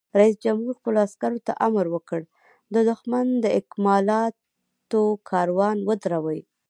[0.19, 2.21] رئیس جمهور خپلو عسکرو ته امر وکړ؛
[2.73, 6.41] د دښمن د اکمالاتو کاروان ودروئ!